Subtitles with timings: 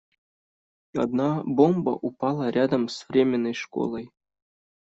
[1.03, 4.09] Одна бомба упала рядом с временной школой.